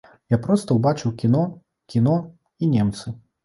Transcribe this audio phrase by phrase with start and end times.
[0.33, 1.45] Я проста ўбачыў кіно,
[1.95, 2.19] кіно
[2.63, 3.19] і немцы!